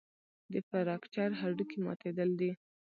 د 0.51 0.53
فراکچر 0.67 1.29
هډوکی 1.41 1.77
ماتېدل 1.85 2.29
دي. 2.39 2.51